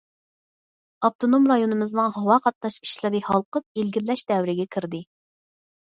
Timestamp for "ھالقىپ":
3.29-3.81